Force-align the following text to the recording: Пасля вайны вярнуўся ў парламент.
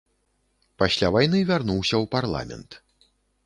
Пасля 0.83 1.11
вайны 1.17 1.43
вярнуўся 1.51 1.91
ў 1.91 2.05
парламент. 2.19 2.69